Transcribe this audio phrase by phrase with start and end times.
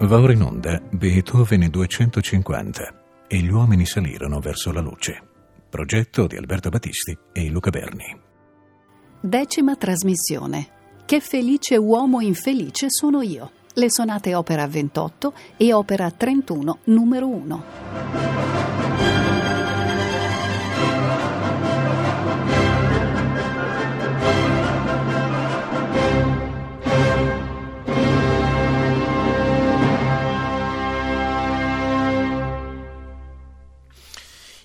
[0.00, 2.94] Va ora in onda Beethoven 250
[3.26, 5.20] e gli uomini salirono verso la luce.
[5.68, 8.16] Progetto di Alberto Battisti e Luca Berni.
[9.20, 10.68] Decima trasmissione.
[11.04, 13.50] Che felice uomo infelice sono io.
[13.74, 18.57] Le sonate opera 28 e opera 31 numero 1.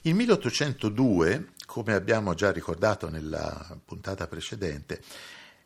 [0.06, 5.02] Il 1802, come abbiamo già ricordato nella puntata precedente,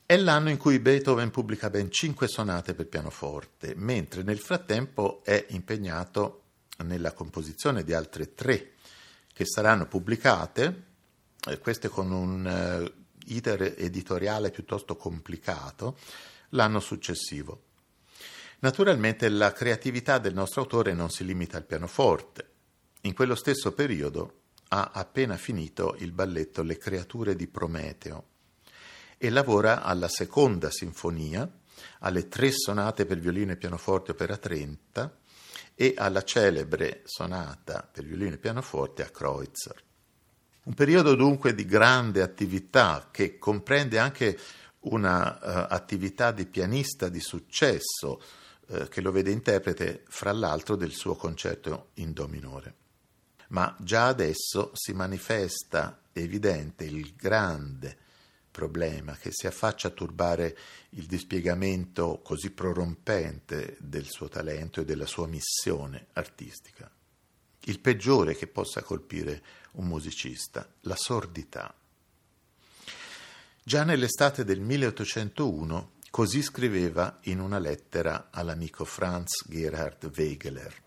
[0.06, 5.44] è l'anno in cui Beethoven pubblica ben cinque sonate per pianoforte, mentre nel frattempo è
[5.50, 6.44] impegnato
[6.86, 8.74] nella composizione di altre tre
[9.34, 10.84] che saranno pubblicate,
[11.60, 13.04] queste con un uh,
[13.34, 15.98] iter editoriale piuttosto complicato,
[16.50, 17.64] l'anno successivo.
[18.60, 22.52] Naturalmente la creatività del nostro autore non si limita al pianoforte.
[23.02, 28.26] In quello stesso periodo ha appena finito il balletto Le creature di Prometeo
[29.18, 31.50] e lavora alla seconda sinfonia,
[32.00, 35.18] alle tre sonate per violino e pianoforte opera 30
[35.76, 39.84] e alla celebre sonata per violino e pianoforte a Kreutzer.
[40.64, 44.38] Un periodo dunque di grande attività che comprende anche
[44.80, 48.22] un'attività uh, di pianista di successo
[48.68, 52.76] uh, che lo vede interprete fra l'altro del suo concerto in Do minore
[53.50, 58.06] ma già adesso si manifesta evidente il grande
[58.58, 60.58] problema che si affaccia a turbare
[60.92, 66.90] il dispiegamento così prorompente del suo talento e della sua missione artistica.
[67.66, 69.44] Il peggiore che possa colpire
[69.74, 71.72] un musicista, la sordità.
[73.62, 80.86] Già nell'estate del 1801 così scriveva in una lettera all'amico Franz Gerhard Wegeler.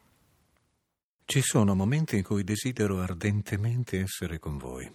[1.30, 4.92] Ci sono momenti in cui desidero ardentemente essere con voi.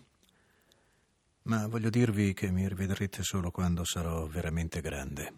[1.44, 5.34] Ma voglio dirvi che mi rivedrete solo quando sarò veramente grande.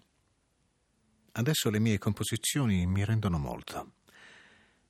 [1.34, 3.92] Adesso le mie composizioni mi rendono molto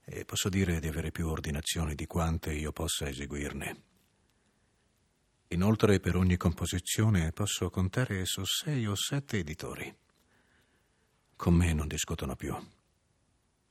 [0.05, 3.81] e posso dire di avere più ordinazioni di quante io possa eseguirne.
[5.49, 9.93] Inoltre per ogni composizione posso contare su sei o sette editori.
[11.35, 12.55] Con me non discutono più.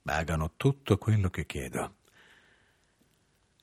[0.02, 2.04] Pagano tutto quello che chiedo.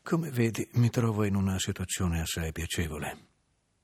[0.06, 3.18] Come vedi, mi trovo in una situazione assai piacevole.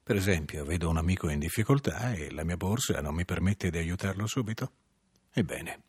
[0.04, 3.78] Per esempio, vedo un amico in difficoltà e la mia borsa non mi permette di
[3.78, 4.72] aiutarlo subito.
[5.32, 5.84] Ebbene,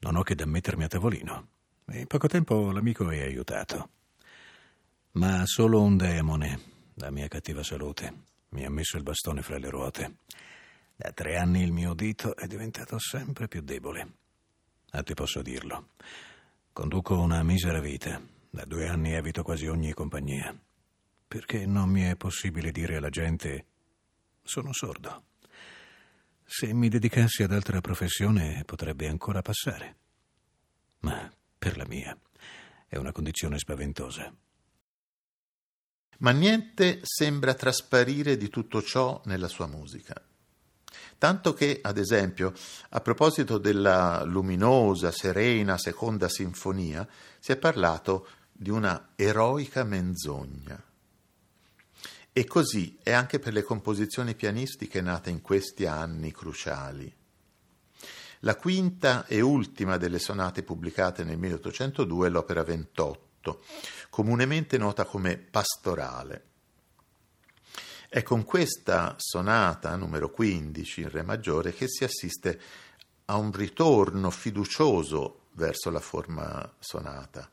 [0.00, 1.48] non ho che da mettermi a tavolino.
[1.92, 3.88] In poco tempo l'amico è aiutato.
[5.12, 6.60] Ma solo un demone,
[6.96, 8.12] la mia cattiva salute,
[8.50, 10.18] mi ha messo il bastone fra le ruote.
[10.94, 14.12] Da tre anni il mio dito è diventato sempre più debole.
[14.90, 15.88] A te posso dirlo.
[16.70, 20.56] Conduco una misera vita da due anni evito quasi ogni compagnia,
[21.26, 23.66] perché non mi è possibile dire alla gente
[24.44, 25.24] sono sordo.
[26.44, 29.96] Se mi dedicassi ad altra professione potrebbe ancora passare.
[31.00, 31.28] Ma
[31.58, 32.16] per la mia
[32.86, 34.32] è una condizione spaventosa.
[36.18, 40.14] Ma niente sembra trasparire di tutto ciò nella sua musica.
[41.18, 42.52] Tanto che, ad esempio,
[42.90, 47.08] a proposito della luminosa, serena seconda sinfonia,
[47.40, 50.80] si è parlato di una eroica menzogna.
[52.32, 57.12] E così è anche per le composizioni pianistiche nate in questi anni cruciali.
[58.40, 63.64] La quinta e ultima delle sonate pubblicate nel 1802 è l'opera 28,
[64.10, 66.44] comunemente nota come pastorale.
[68.08, 72.60] È con questa sonata numero 15 in Re maggiore che si assiste
[73.26, 77.48] a un ritorno fiducioso verso la forma sonata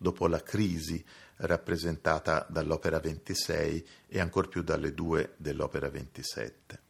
[0.00, 1.04] dopo la crisi
[1.36, 6.80] rappresentata dall'opera 26 e ancor più dalle due dell'opera 27.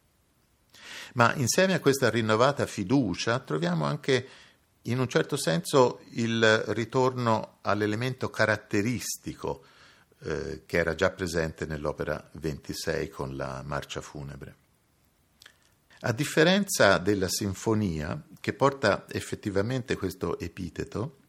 [1.14, 4.28] Ma insieme a questa rinnovata fiducia troviamo anche
[4.82, 9.64] in un certo senso il ritorno all'elemento caratteristico
[10.20, 14.56] eh, che era già presente nell'opera 26 con la marcia funebre.
[16.02, 21.19] A differenza della sinfonia, che porta effettivamente questo epiteto,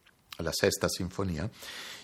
[0.41, 1.49] la sesta sinfonia,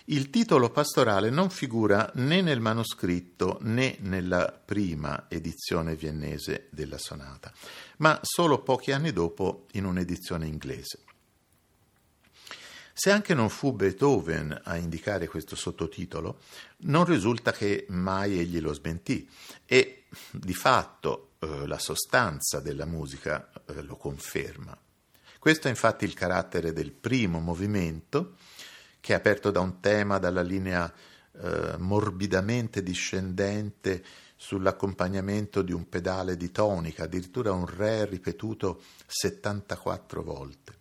[0.06, 7.52] il titolo pastorale non figura né nel manoscritto né nella prima edizione viennese della sonata,
[7.98, 11.00] ma solo pochi anni dopo in un'edizione inglese.
[12.92, 16.40] Se anche non fu Beethoven a indicare questo sottotitolo,
[16.78, 19.28] non risulta che mai egli lo smentì
[19.66, 24.76] e di fatto eh, la sostanza della musica eh, lo conferma.
[25.38, 28.34] Questo è infatti il carattere del primo movimento,
[29.00, 30.92] che è aperto da un tema dalla linea
[31.40, 34.04] eh, morbidamente discendente
[34.34, 40.76] sull'accompagnamento di un pedale di tonica, addirittura un re ripetuto 74 volte.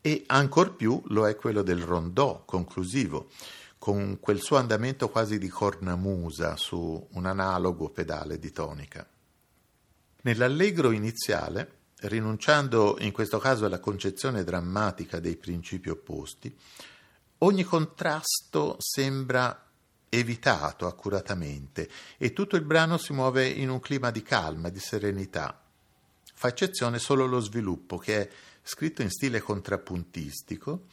[0.00, 3.30] E ancor più lo è quello del rondò conclusivo,
[3.78, 9.06] con quel suo andamento quasi di cornamusa su un analogo pedale di tonica.
[10.22, 16.54] Nell'allegro iniziale, rinunciando in questo caso alla concezione drammatica dei principi opposti,
[17.38, 19.66] ogni contrasto sembra
[20.08, 21.88] evitato accuratamente
[22.18, 25.58] e tutto il brano si muove in un clima di calma, di serenità.
[26.34, 28.28] Fa eccezione solo lo sviluppo, che è
[28.62, 30.86] scritto in stile contrappuntistico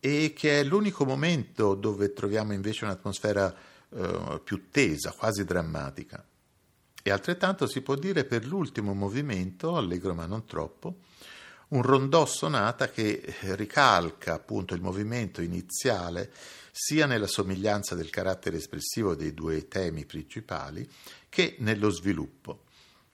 [0.00, 3.54] e che è l'unico momento dove troviamo invece un'atmosfera
[3.90, 6.24] eh, più tesa, quasi drammatica.
[7.02, 10.98] E altrettanto si può dire per l'ultimo movimento, allegro ma non troppo,
[11.68, 16.30] un rondò sonata che ricalca appunto il movimento iniziale
[16.70, 20.88] sia nella somiglianza del carattere espressivo dei due temi principali
[21.28, 22.64] che nello sviluppo,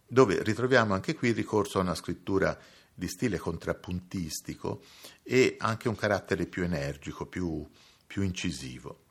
[0.06, 2.56] dove ritroviamo anche qui il ricorso a una scrittura
[2.92, 4.82] di stile contrappuntistico
[5.22, 7.64] e anche un carattere più energico, più,
[8.06, 9.06] più incisivo.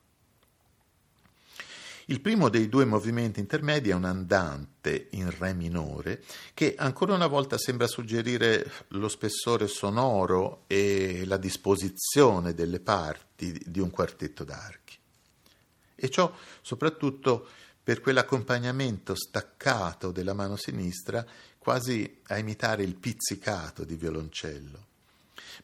[2.10, 6.24] Il primo dei due movimenti intermedi è un andante in re minore
[6.54, 13.78] che ancora una volta sembra suggerire lo spessore sonoro e la disposizione delle parti di
[13.78, 14.96] un quartetto d'archi.
[15.94, 17.46] E ciò soprattutto
[17.82, 21.22] per quell'accompagnamento staccato della mano sinistra
[21.58, 24.87] quasi a imitare il pizzicato di violoncello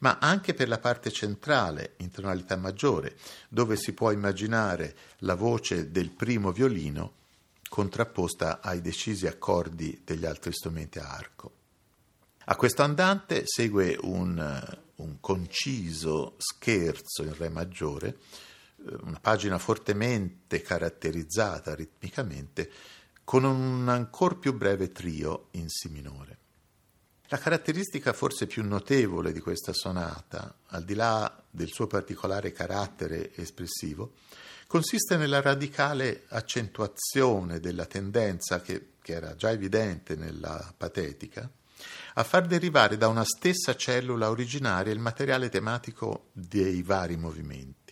[0.01, 3.17] ma anche per la parte centrale, in tonalità maggiore,
[3.49, 7.23] dove si può immaginare la voce del primo violino
[7.69, 11.53] contrapposta ai decisi accordi degli altri strumenti a arco.
[12.45, 18.19] A questo andante segue un, un conciso scherzo in Re maggiore,
[19.03, 22.71] una pagina fortemente caratterizzata ritmicamente,
[23.25, 26.39] con un ancor più breve trio in Si minore.
[27.29, 33.35] La caratteristica forse più notevole di questa sonata, al di là del suo particolare carattere
[33.35, 34.13] espressivo,
[34.67, 41.51] consiste nella radicale accentuazione della tendenza, che, che era già evidente nella patetica,
[42.15, 47.84] a far derivare da una stessa cellula originaria il materiale tematico dei vari movimenti.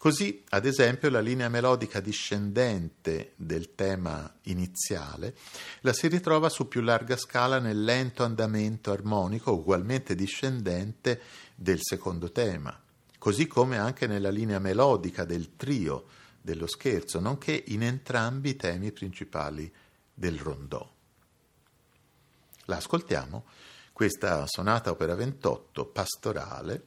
[0.00, 5.36] Così, ad esempio, la linea melodica discendente del tema iniziale
[5.82, 11.20] la si ritrova su più larga scala nel lento andamento armonico ugualmente discendente
[11.54, 12.82] del secondo tema,
[13.18, 16.06] così come anche nella linea melodica del trio
[16.40, 19.70] dello scherzo, nonché in entrambi i temi principali
[20.14, 20.90] del rondò.
[22.64, 23.44] La ascoltiamo,
[23.92, 26.84] questa sonata opera 28 pastorale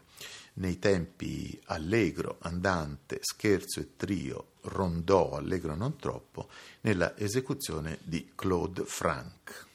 [0.56, 6.50] nei tempi allegro, andante, scherzo e trio, rondò, allegro non troppo,
[6.82, 9.72] nella esecuzione di Claude Franck.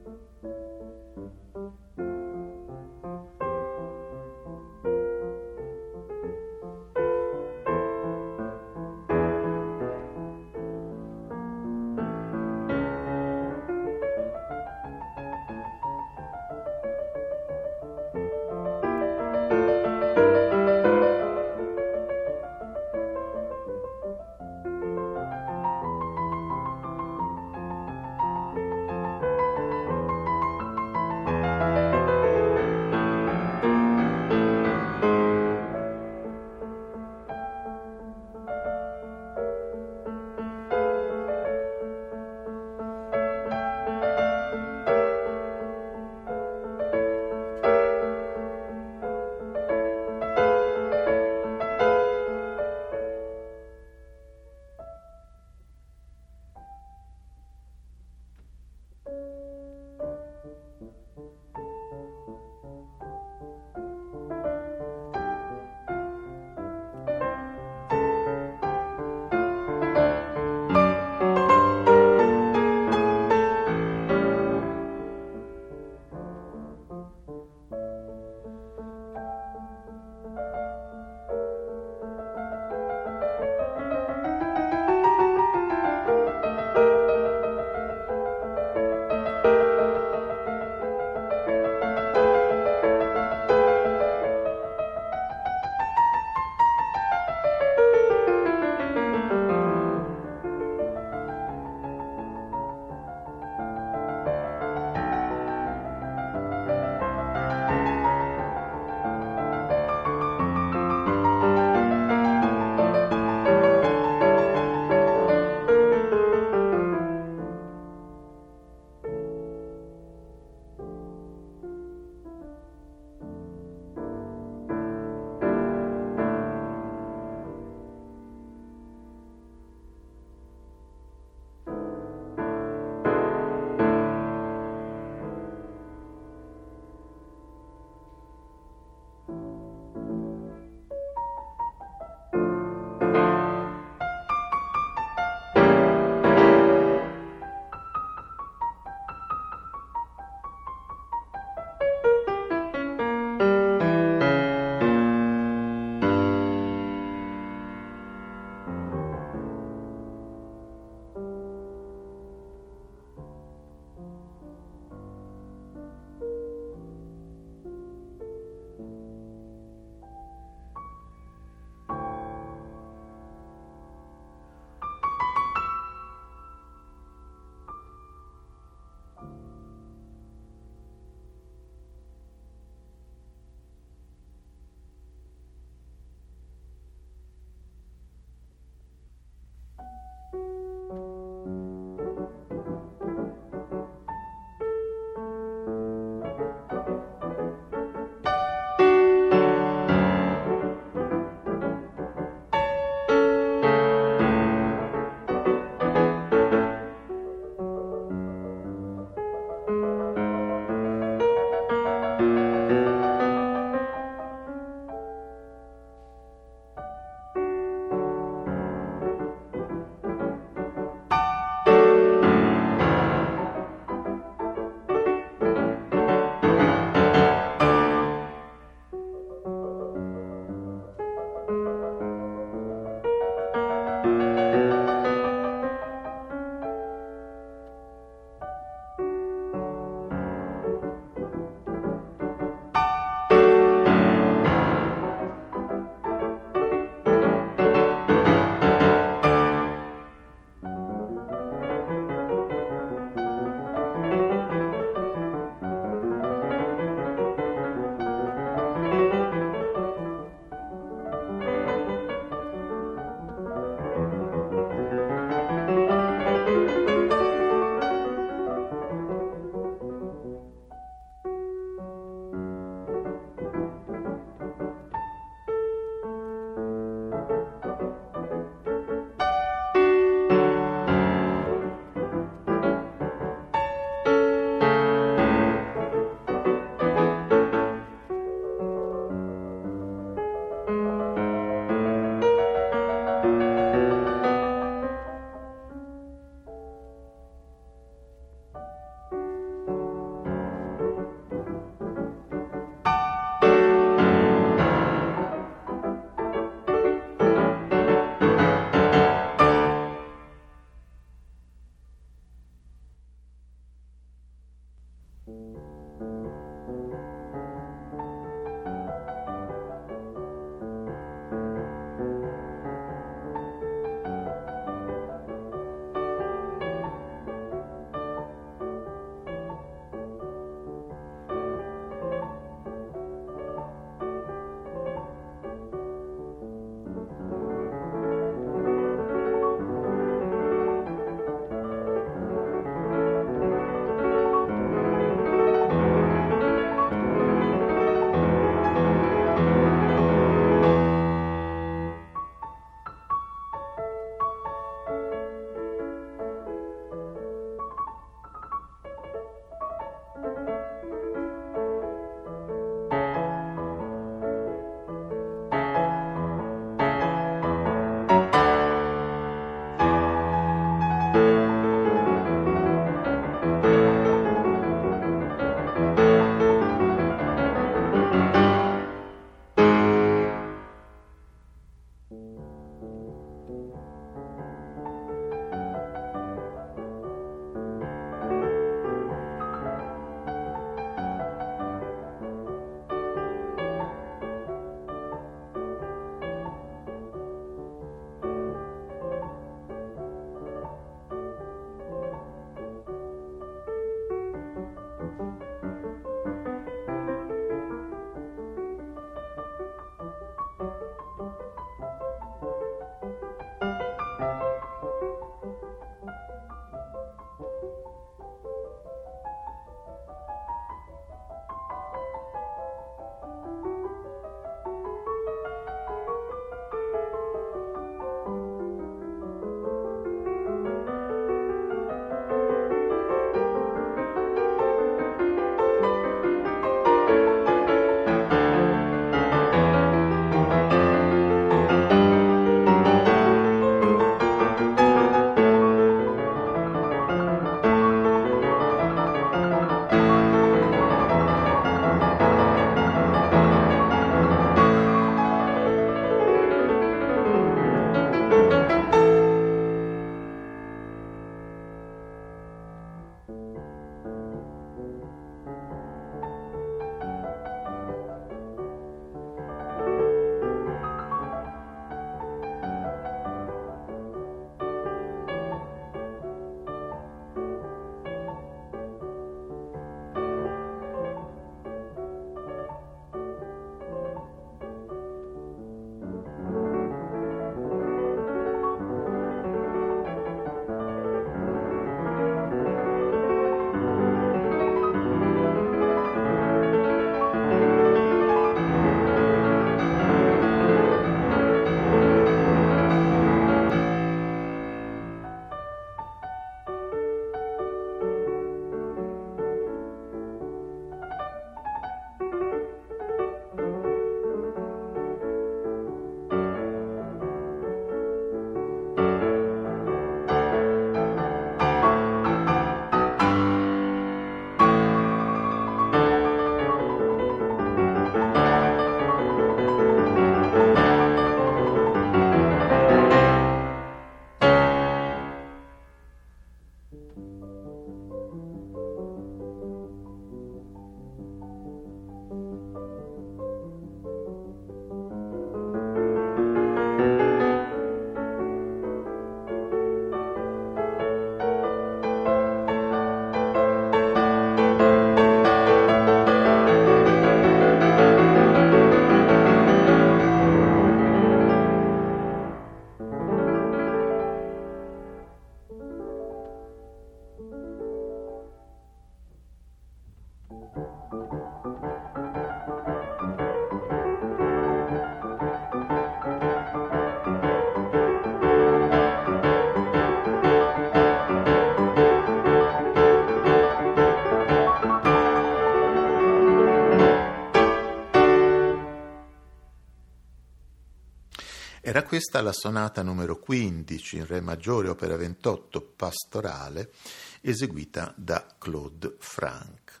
[591.98, 596.92] Era questa la sonata numero 15 in Re maggiore, opera 28, pastorale,
[597.40, 600.00] eseguita da Claude Franck.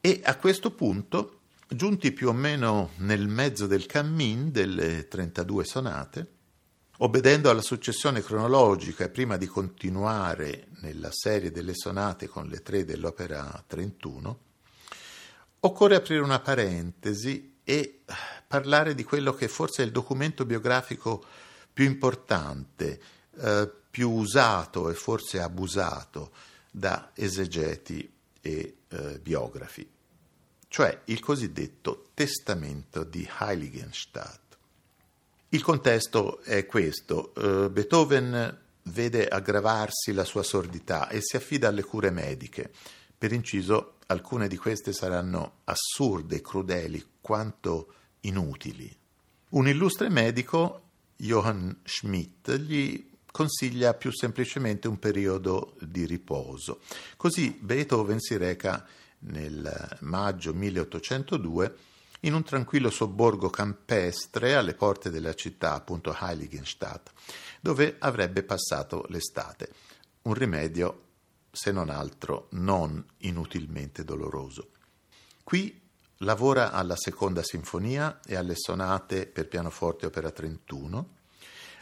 [0.00, 6.32] E a questo punto, giunti più o meno nel mezzo del cammin delle 32 sonate,
[6.96, 12.86] obbedendo alla successione cronologica e prima di continuare nella serie delle sonate con le tre
[12.86, 14.38] dell'opera 31,
[15.60, 18.00] occorre aprire una parentesi e
[18.46, 21.24] parlare di quello che forse è il documento biografico
[21.72, 23.00] più importante,
[23.38, 26.32] eh, più usato e forse abusato
[26.70, 29.88] da esegeti e eh, biografi,
[30.68, 34.40] cioè il cosiddetto testamento di Heiligenstadt.
[35.50, 37.32] Il contesto è questo.
[37.36, 42.72] Uh, Beethoven vede aggravarsi la sua sordità e si affida alle cure mediche.
[43.22, 48.92] Per inciso, alcune di queste saranno assurde, crudeli, quanto inutili.
[49.50, 56.80] Un illustre medico, Johann Schmidt, gli consiglia più semplicemente un periodo di riposo.
[57.16, 58.84] Così Beethoven si reca
[59.20, 61.76] nel maggio 1802
[62.22, 67.12] in un tranquillo sobborgo campestre alle porte della città, appunto Heiligenstadt,
[67.60, 69.70] dove avrebbe passato l'estate.
[70.22, 71.10] Un rimedio,
[71.52, 74.70] se non altro, non inutilmente doloroso.
[75.44, 75.80] Qui
[76.18, 81.16] lavora alla seconda sinfonia e alle sonate per pianoforte opera 31,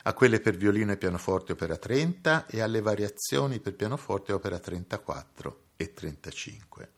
[0.02, 5.62] a quelle per violino e pianoforte opera 30 e alle variazioni per pianoforte opera 34
[5.76, 6.90] e 35.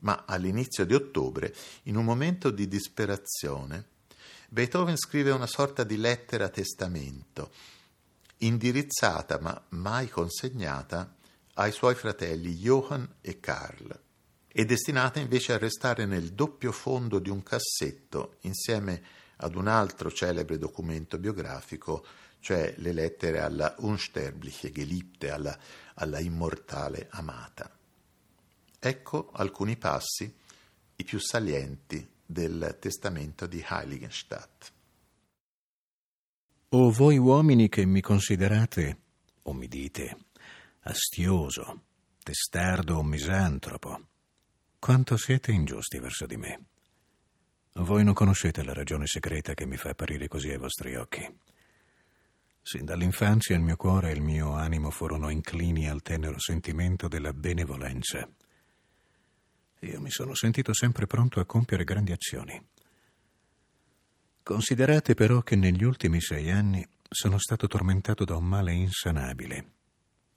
[0.00, 3.96] Ma all'inizio di ottobre, in un momento di disperazione,
[4.48, 7.50] Beethoven scrive una sorta di lettera testamento,
[8.38, 11.16] indirizzata ma mai consegnata
[11.58, 14.00] ai suoi fratelli Johann e Karl
[14.46, 19.02] e destinata invece a restare nel doppio fondo di un cassetto insieme
[19.36, 22.04] ad un altro celebre documento biografico,
[22.40, 25.56] cioè le lettere alla Unsterbliche Geliebte, alla,
[25.94, 27.70] alla immortale amata.
[28.80, 30.32] Ecco alcuni passi,
[30.96, 34.72] i più salienti, del testamento di Heiligenstadt.
[36.70, 38.98] O voi uomini che mi considerate,
[39.42, 40.16] o mi dite,
[40.88, 41.82] astioso,
[42.22, 44.08] testardo o misantropo,
[44.78, 46.64] quanto siete ingiusti verso di me.
[47.74, 51.26] Voi non conoscete la ragione segreta che mi fa apparire così ai vostri occhi.
[52.62, 57.32] Sin dall'infanzia il mio cuore e il mio animo furono inclini al tenero sentimento della
[57.32, 58.28] benevolenza.
[59.80, 62.60] Io mi sono sentito sempre pronto a compiere grandi azioni.
[64.42, 69.77] Considerate però che negli ultimi sei anni sono stato tormentato da un male insanabile,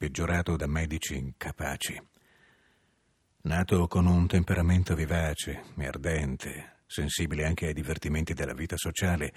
[0.01, 2.01] peggiorato da medici incapaci
[3.43, 9.31] Nato con un temperamento vivace e ardente, sensibile anche ai divertimenti della vita sociale,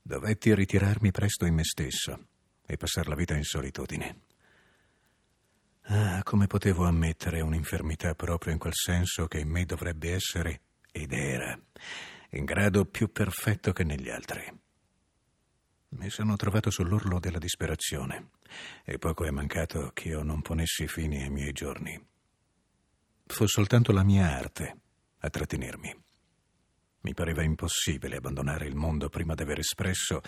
[0.00, 2.28] dovetti ritirarmi presto in me stesso
[2.64, 4.20] e passare la vita in solitudine.
[5.82, 11.12] Ah, come potevo ammettere un'infermità proprio in quel senso che in me dovrebbe essere, ed
[11.12, 11.58] era,
[12.30, 14.61] in grado più perfetto che negli altri.
[15.92, 18.30] Mi sono trovato sull'orlo della disperazione
[18.82, 22.02] e poco è mancato che io non ponessi fine ai miei giorni.
[23.26, 24.76] Fu soltanto la mia arte
[25.18, 26.02] a trattenermi.
[27.00, 30.22] Mi pareva impossibile abbandonare il mondo prima di aver espresso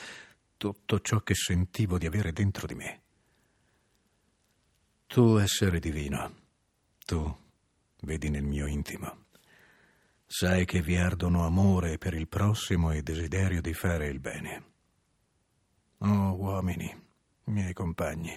[0.58, 3.02] tutto ciò che sentivo di avere dentro di me.
[5.06, 6.34] Tu, essere divino,
[7.06, 7.36] tu
[8.02, 9.28] vedi nel mio intimo.
[10.26, 14.72] Sai che vi ardono amore per il prossimo e desiderio di fare il bene.
[15.98, 16.92] Oh uomini,
[17.44, 18.36] miei compagni,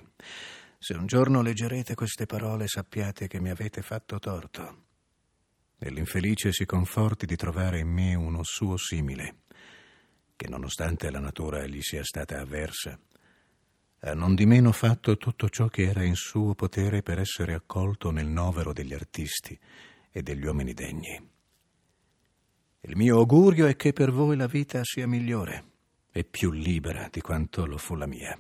[0.78, 4.86] se un giorno leggerete queste parole sappiate che mi avete fatto torto.
[5.80, 9.40] E l'infelice si conforti di trovare in me uno suo simile,
[10.36, 12.98] che nonostante la natura gli sia stata avversa,
[14.02, 18.12] ha non di meno fatto tutto ciò che era in suo potere per essere accolto
[18.12, 19.60] nel novero degli artisti
[20.12, 21.30] e degli uomini degni.
[22.82, 25.76] Il mio augurio è che per voi la vita sia migliore
[26.18, 28.36] e più libera di quanto lo fu la mia.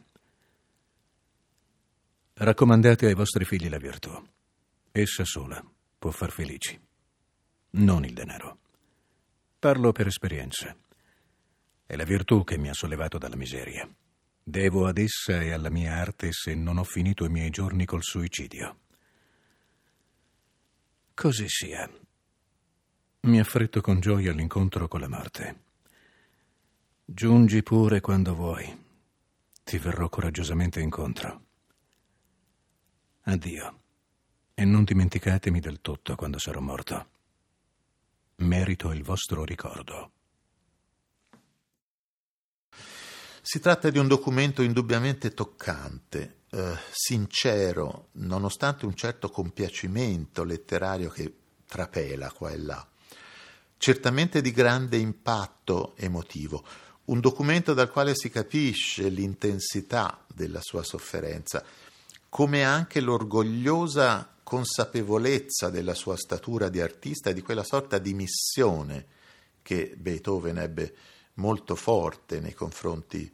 [2.33, 4.09] Raccomandate ai vostri figli la virtù.
[4.91, 5.63] Essa sola
[5.99, 6.79] può far felici,
[7.71, 8.61] non il denaro.
[9.59, 10.75] Parlo per esperienza.
[11.85, 13.87] È la virtù che mi ha sollevato dalla miseria.
[14.43, 18.01] Devo ad essa e alla mia arte se non ho finito i miei giorni col
[18.01, 18.79] suicidio.
[21.13, 21.87] Così sia.
[23.19, 25.65] Mi affretto con gioia all'incontro con la morte.
[27.09, 28.85] Giungi pure quando vuoi.
[29.63, 31.45] Ti verrò coraggiosamente incontro.
[33.21, 33.79] Addio.
[34.53, 37.09] E non dimenticatemi del tutto quando sarò morto.
[38.35, 40.11] Merito il vostro ricordo.
[43.41, 51.33] Si tratta di un documento indubbiamente toccante, eh, sincero, nonostante un certo compiacimento letterario che
[51.65, 52.85] trapela qua e là.
[53.77, 56.65] Certamente di grande impatto emotivo,
[57.07, 61.63] un documento dal quale si capisce l'intensità della sua sofferenza,
[62.29, 69.05] come anche l'orgogliosa consapevolezza della sua statura di artista e di quella sorta di missione
[69.61, 70.95] che Beethoven ebbe
[71.35, 73.31] molto forte nei confronti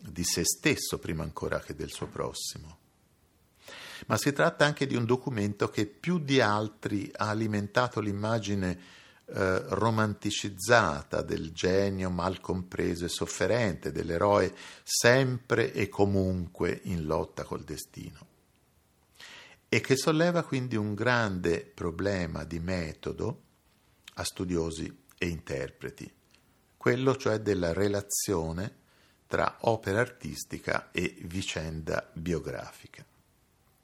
[0.00, 2.78] di se stesso prima ancora che del suo prossimo.
[4.06, 8.78] Ma si tratta anche di un documento che più di altri ha alimentato l'immagine
[9.28, 14.54] eh, romanticizzata del genio mal compreso e sofferente, dell'eroe
[14.84, 18.24] sempre e comunque in lotta col destino.
[19.68, 23.42] E che solleva quindi un grande problema di metodo
[24.14, 26.08] a studiosi e interpreti,
[26.76, 28.84] quello cioè della relazione
[29.26, 33.04] tra opera artistica e vicenda biografica.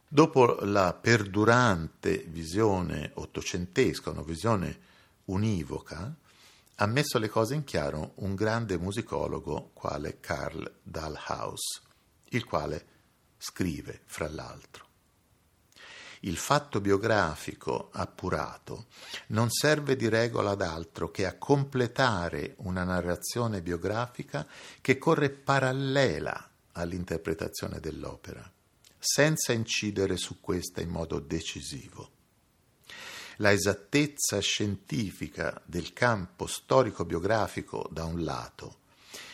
[0.07, 4.91] Dopo la perdurante visione ottocentesca, una visione
[5.33, 6.15] univoca,
[6.77, 11.83] ha messo le cose in chiaro un grande musicologo quale Karl Dahlhaus,
[12.31, 12.87] il quale
[13.39, 14.87] scrive, fra l'altro,
[16.25, 18.87] il fatto biografico appurato
[19.29, 24.47] non serve di regola ad altro che a completare una narrazione biografica
[24.81, 28.51] che corre parallela all'interpretazione dell'opera,
[28.99, 32.22] senza incidere su questa in modo decisivo.
[33.43, 38.77] La esattezza scientifica del campo storico-biografico da un lato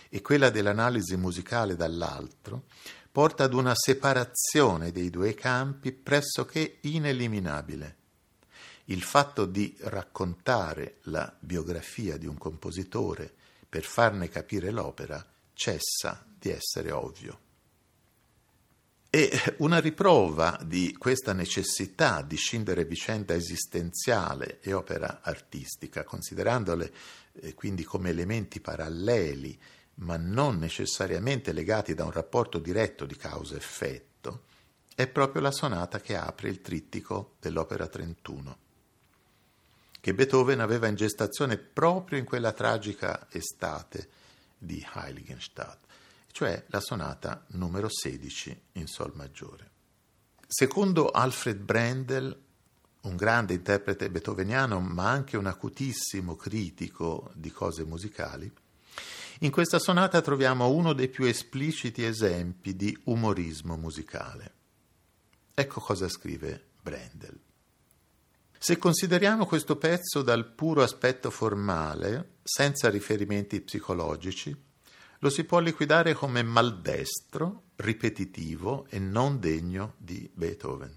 [0.08, 2.62] e quella dell'analisi musicale dall'altro
[3.12, 7.96] porta ad una separazione dei due campi pressoché ineliminabile.
[8.86, 13.30] Il fatto di raccontare la biografia di un compositore
[13.68, 17.47] per farne capire l'opera cessa di essere ovvio.
[19.10, 26.92] E una riprova di questa necessità di scindere vicenda esistenziale e opera artistica, considerandole
[27.40, 29.58] eh, quindi come elementi paralleli
[30.00, 34.42] ma non necessariamente legati da un rapporto diretto di causa-effetto,
[34.94, 38.58] è proprio la sonata che apre il trittico dell'opera 31,
[40.00, 44.08] che Beethoven aveva in gestazione proprio in quella tragica estate
[44.56, 45.86] di Heiligenstadt,
[46.30, 49.70] cioè la sonata numero 16 in Sol maggiore.
[50.46, 52.42] Secondo Alfred Brendel,
[53.02, 58.50] un grande interprete beethoveniano, ma anche un acutissimo critico di cose musicali,
[59.40, 64.54] in questa sonata troviamo uno dei più espliciti esempi di umorismo musicale.
[65.54, 67.38] Ecco cosa scrive Brendel.
[68.58, 74.56] Se consideriamo questo pezzo dal puro aspetto formale, senza riferimenti psicologici,
[75.18, 80.96] lo si può liquidare come maldestro, ripetitivo e non degno di Beethoven.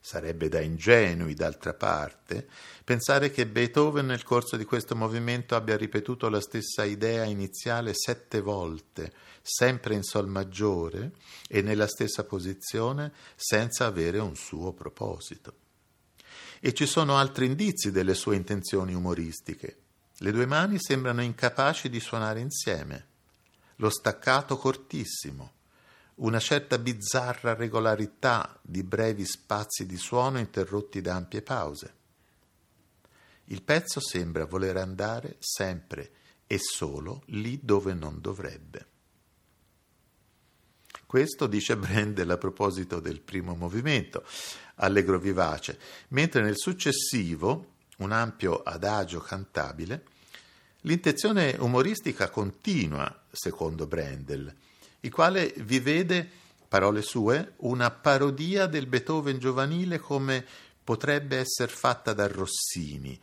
[0.00, 2.46] Sarebbe da ingenui, d'altra parte,
[2.84, 8.40] pensare che Beethoven nel corso di questo movimento abbia ripetuto la stessa idea iniziale sette
[8.40, 11.10] volte, sempre in sol maggiore
[11.48, 15.54] e nella stessa posizione, senza avere un suo proposito.
[16.60, 19.85] E ci sono altri indizi delle sue intenzioni umoristiche.
[20.20, 23.06] Le due mani sembrano incapaci di suonare insieme.
[23.76, 25.52] Lo staccato cortissimo,
[26.16, 31.94] una certa bizzarra regolarità di brevi spazi di suono interrotti da ampie pause.
[33.44, 36.10] Il pezzo sembra voler andare sempre
[36.46, 38.86] e solo lì dove non dovrebbe.
[41.04, 44.24] Questo dice Brendel a proposito del primo movimento,
[44.76, 50.04] allegro vivace, mentre nel successivo, un ampio adagio cantabile,
[50.82, 54.54] l'intenzione umoristica continua, secondo Brendel,
[55.00, 56.28] il quale vi vede,
[56.68, 60.44] parole sue, una parodia del Beethoven giovanile come
[60.82, 63.18] potrebbe essere fatta da Rossini,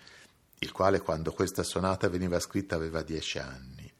[0.59, 3.91] il quale quando questa sonata veniva scritta aveva dieci anni.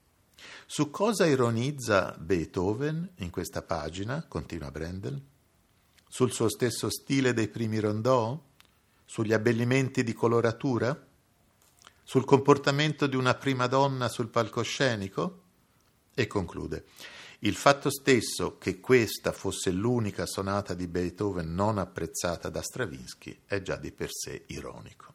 [0.66, 5.22] Su cosa ironizza Beethoven in questa pagina, continua Brendel?
[6.08, 8.42] Sul suo stesso stile dei primi rondò?
[9.06, 11.08] Sugli abbellimenti di coloratura?
[12.04, 15.42] Sul comportamento di una prima donna sul palcoscenico?
[16.14, 16.86] E conclude.
[17.40, 23.62] Il fatto stesso che questa fosse l'unica sonata di Beethoven non apprezzata da Stravinsky è
[23.62, 25.14] già di per sé ironico.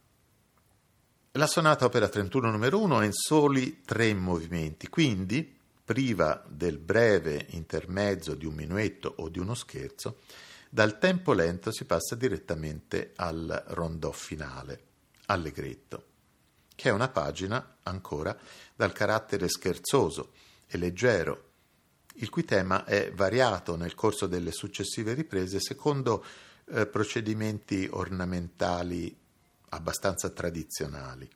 [1.32, 7.46] La sonata opera 31 numero 1 è in soli tre movimenti, quindi, priva del breve
[7.50, 10.18] intermezzo di un minuetto o di uno scherzo,
[10.68, 14.82] dal tempo lento si passa direttamente al rondò finale,
[15.26, 16.04] allegretto,
[16.74, 18.36] che è una pagina ancora
[18.74, 20.32] dal carattere scherzoso
[20.66, 21.46] e leggero
[22.20, 26.24] il cui tema è variato nel corso delle successive riprese secondo
[26.70, 29.16] eh, procedimenti ornamentali
[29.70, 31.28] abbastanza tradizionali.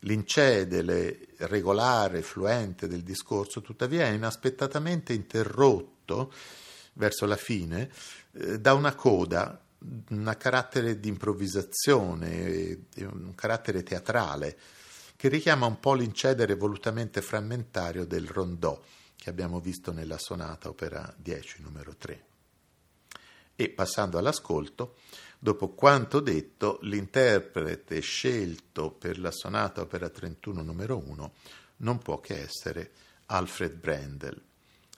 [0.00, 6.32] L'incedele regolare, fluente del discorso, tuttavia, è inaspettatamente interrotto
[6.94, 7.90] verso la fine
[8.32, 9.60] eh, da una coda,
[10.10, 14.56] un carattere di improvvisazione, un carattere teatrale,
[15.16, 18.80] che richiama un po' l'incedere volutamente frammentario del rondò
[19.22, 22.24] che abbiamo visto nella sonata opera 10, numero 3.
[23.54, 24.96] E passando all'ascolto,
[25.38, 31.32] dopo quanto detto, l'interprete scelto per la sonata opera 31, numero 1,
[31.76, 32.90] non può che essere
[33.26, 34.42] Alfred Brendel.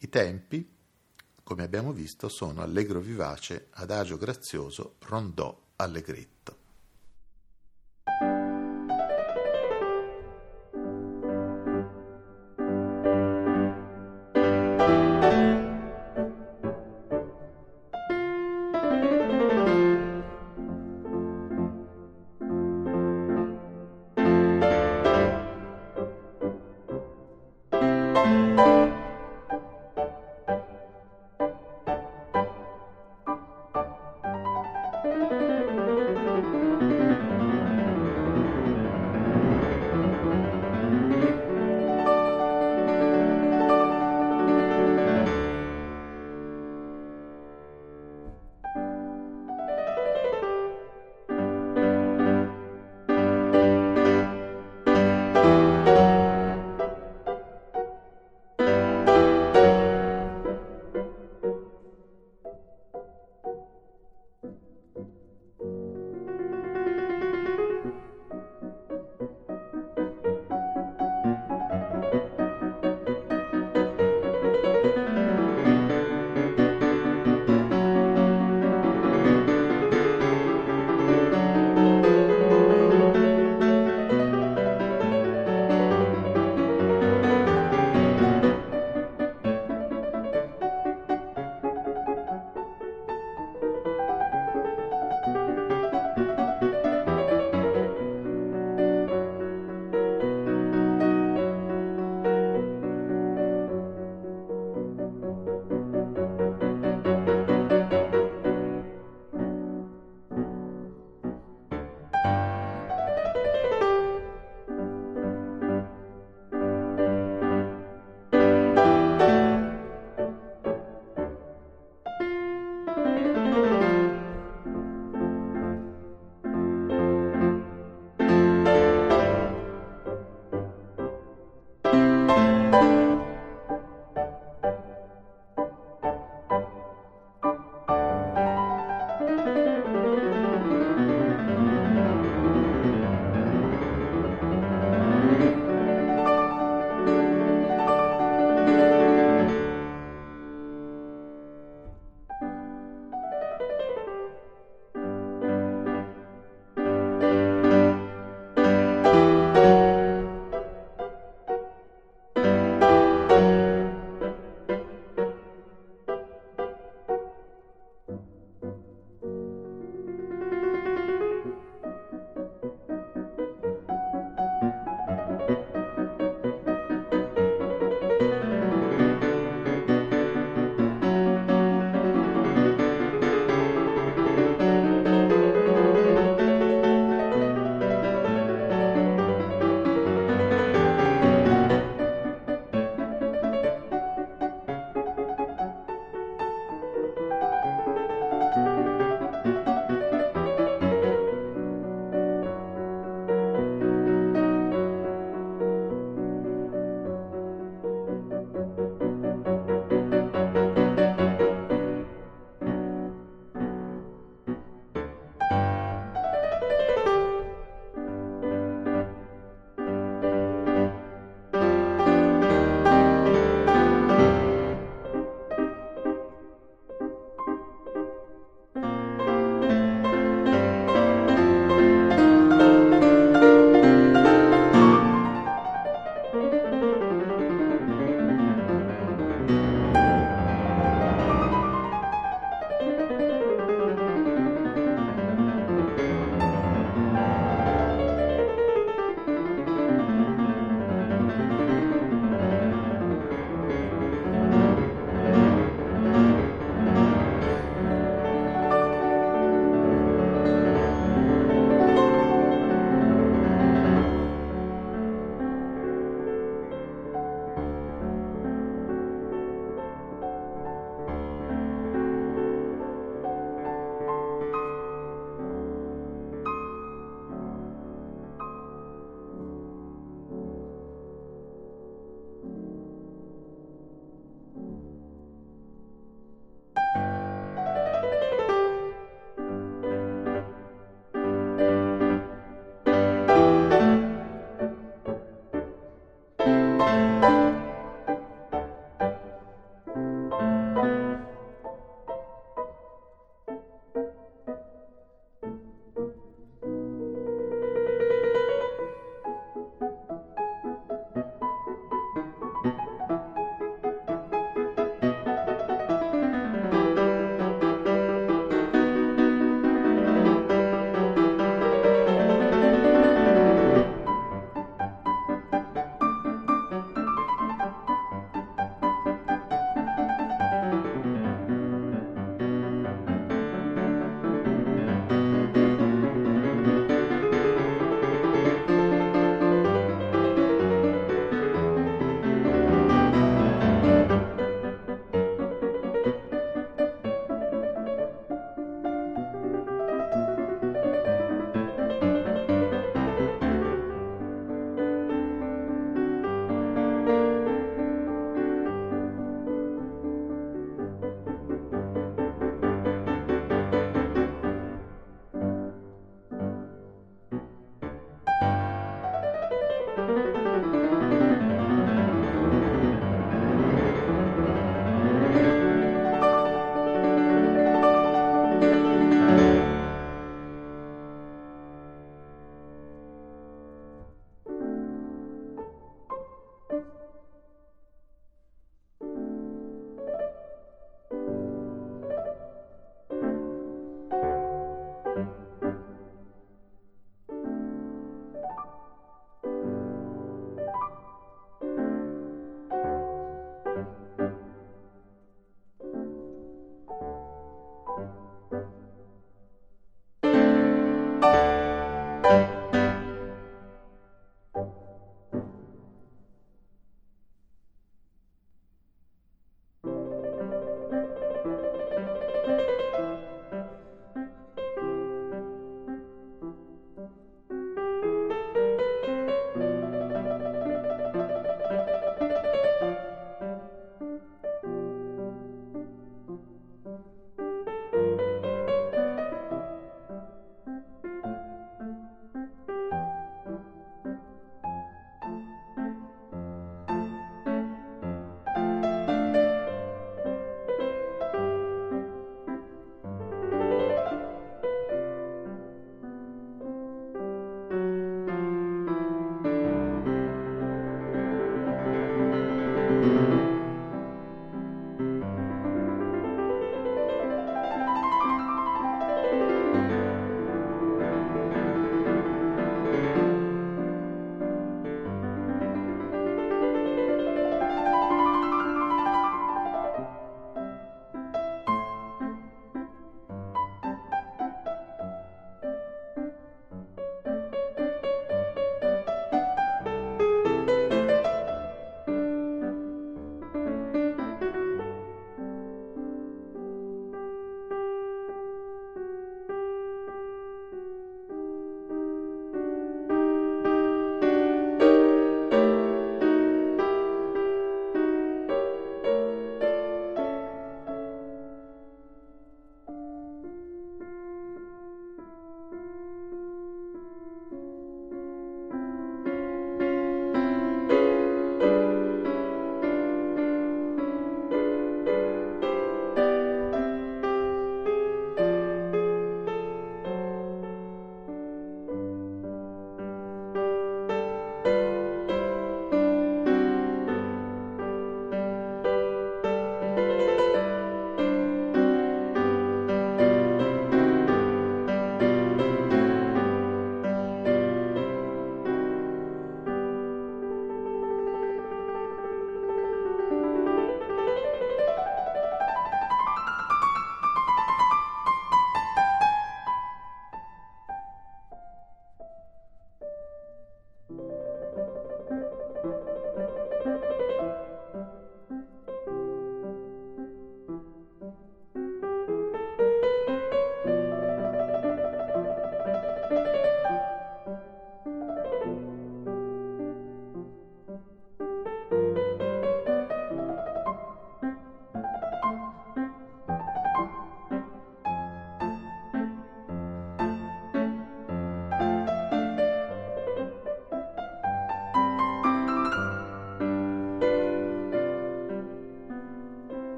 [0.00, 0.70] I tempi,
[1.50, 6.59] come abbiamo visto, sono allegro vivace, adagio grazioso, rondò allegretto.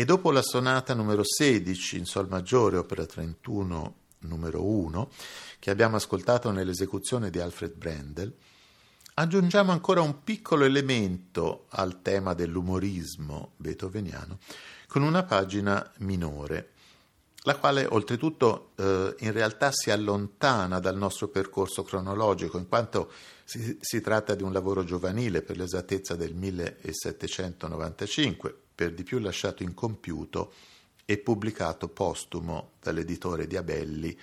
[0.00, 5.10] E dopo la sonata numero 16 in Sol maggiore, opera 31, numero 1,
[5.58, 8.34] che abbiamo ascoltato nell'esecuzione di Alfred Brendel,
[9.12, 14.38] aggiungiamo ancora un piccolo elemento al tema dell'umorismo beethoveniano
[14.86, 16.70] con una pagina minore,
[17.42, 23.12] la quale oltretutto eh, in realtà si allontana dal nostro percorso cronologico, in quanto
[23.44, 29.62] si, si tratta di un lavoro giovanile, per l'esattezza del 1795, per di più lasciato
[29.62, 30.54] incompiuto
[31.04, 34.18] e pubblicato postumo dall'editore Diabelli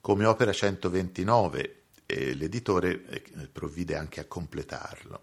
[0.00, 5.22] come opera 129 e l'editore eh, provvide anche a completarlo.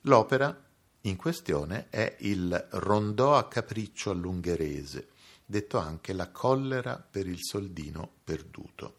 [0.00, 0.64] L'opera
[1.02, 5.10] in questione è il rondò a capriccio all'ungherese,
[5.46, 8.96] detto anche la collera per il soldino perduto.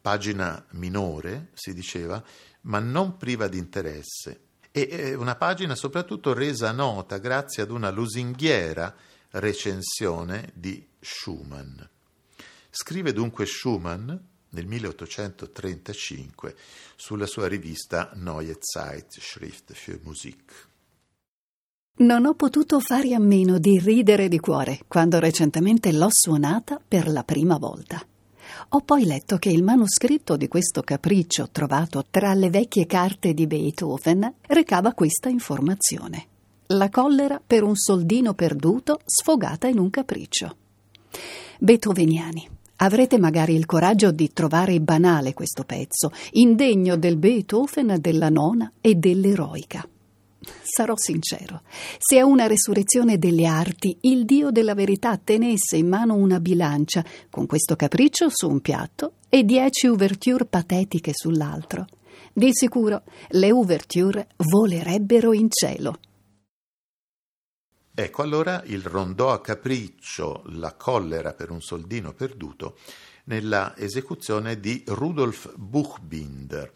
[0.00, 2.20] Pagina minore, si diceva,
[2.62, 4.45] ma non priva di interesse,
[4.84, 8.94] e una pagina soprattutto resa nota grazie ad una lusinghiera
[9.30, 11.80] recensione di Schumann.
[12.68, 14.12] Scrive dunque Schumann
[14.50, 16.54] nel 1835
[16.94, 20.68] sulla sua rivista Neue Zeitschrift für Musik.
[21.98, 27.08] Non ho potuto fare a meno di ridere di cuore quando recentemente l'ho suonata per
[27.08, 28.06] la prima volta.
[28.70, 33.46] Ho poi letto che il manoscritto di questo capriccio trovato tra le vecchie carte di
[33.46, 36.26] Beethoven recava questa informazione.
[36.68, 40.56] La collera per un soldino perduto sfogata in un capriccio.
[41.58, 48.72] Beethoveniani, avrete magari il coraggio di trovare banale questo pezzo, indegno del Beethoven della nona
[48.80, 49.86] e dell'eroica.
[50.62, 51.62] Sarò sincero,
[51.98, 57.04] se a una resurrezione delle arti il Dio della verità tenesse in mano una bilancia
[57.30, 61.86] con questo capriccio su un piatto e dieci ouverture patetiche sull'altro,
[62.32, 65.98] di sicuro le ouverture volerebbero in cielo.
[67.98, 72.76] Ecco allora il rondò a capriccio, la collera per un soldino perduto,
[73.24, 76.70] nella esecuzione di Rudolf Buchbinder,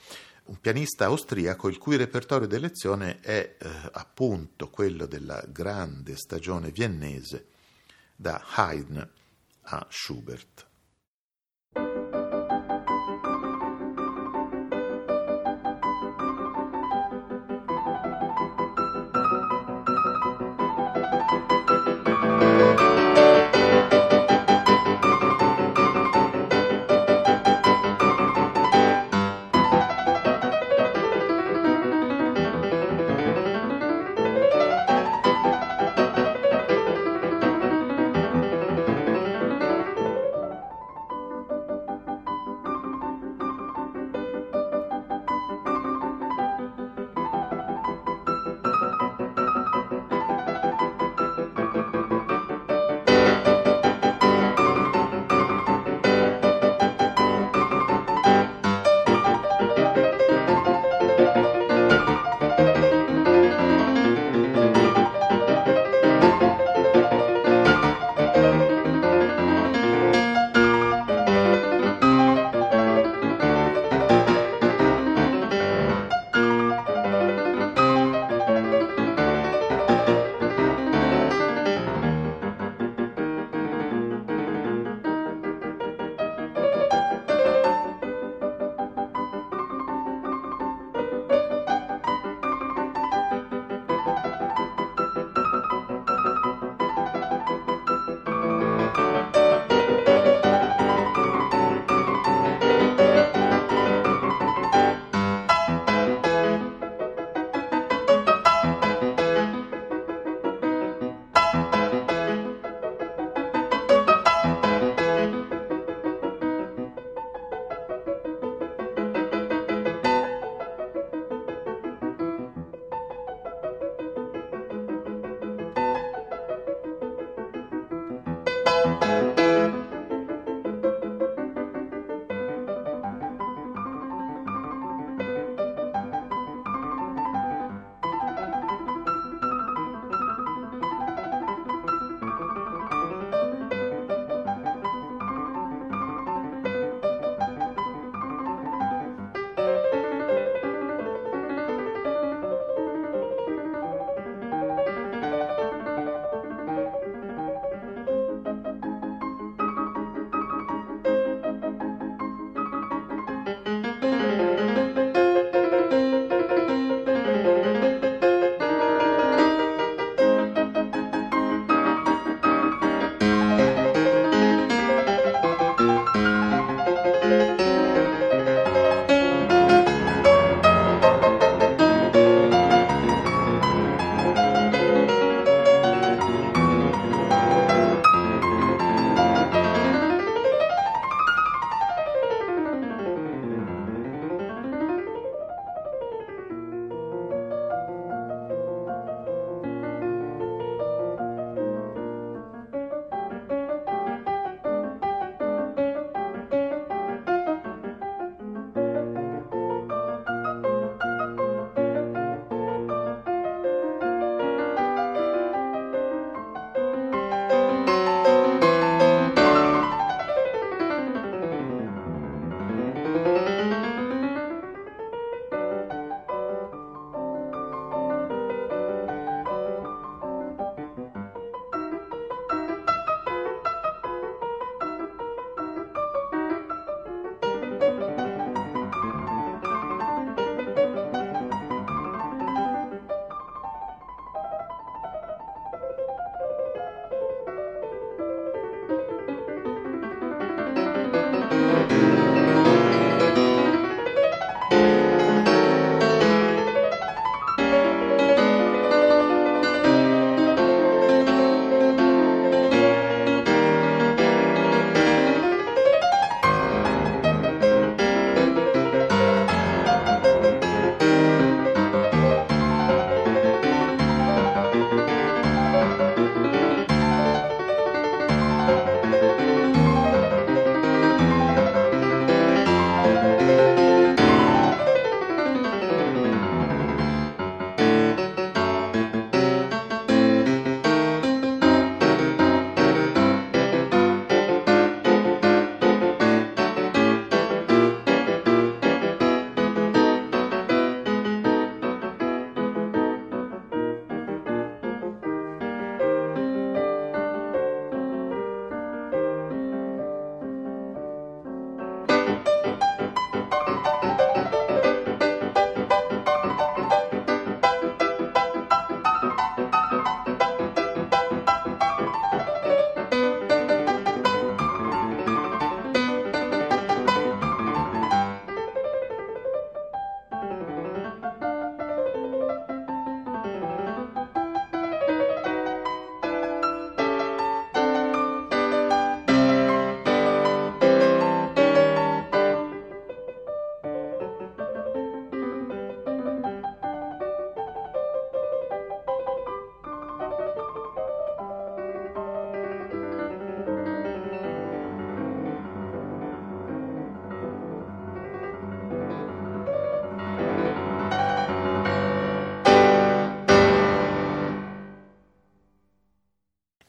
[0.51, 7.47] un pianista austriaco il cui repertorio d'elezione è eh, appunto quello della grande stagione viennese,
[8.17, 9.09] da Haydn
[9.63, 10.67] a Schubert.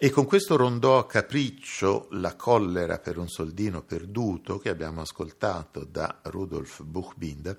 [0.04, 5.84] E con questo rondò a capriccio La collera per un soldino perduto che abbiamo ascoltato
[5.84, 7.56] da Rudolf Buchbinder,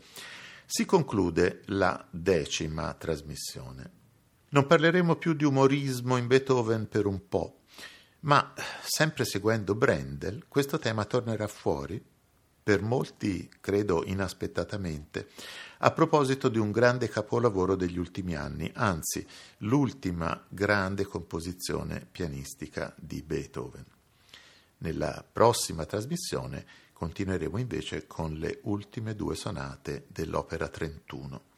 [0.67, 3.91] si conclude la decima trasmissione.
[4.49, 7.61] Non parleremo più di umorismo in Beethoven per un po',
[8.23, 8.53] ma
[8.83, 12.05] sempre seguendo Brendel, questo tema tornerà fuori,
[12.63, 15.29] per molti credo inaspettatamente,
[15.79, 19.27] a proposito di un grande capolavoro degli ultimi anni, anzi
[19.59, 23.85] l'ultima grande composizione pianistica di Beethoven.
[24.79, 31.51] Nella prossima trasmissione continueremo invece con le ultime due sonate dell'opera 31.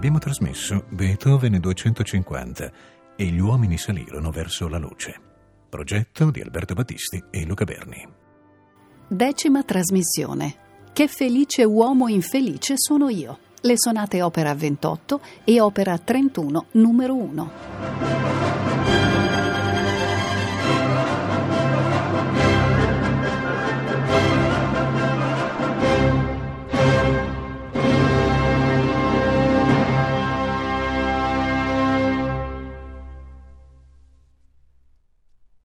[0.00, 2.72] Abbiamo trasmesso Beethoven 250
[3.16, 5.14] e gli uomini salirono verso la luce.
[5.68, 8.08] Progetto di Alberto Battisti e Luca Berni.
[9.06, 10.54] Decima trasmissione.
[10.94, 13.40] Che felice uomo infelice sono io.
[13.60, 18.59] Le sonate opera 28 e opera 31 numero 1.